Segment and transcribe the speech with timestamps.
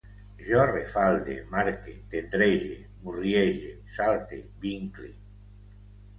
[0.45, 2.73] Jo refalde, marque, tendrege,
[3.05, 5.13] murriege, salte, vincle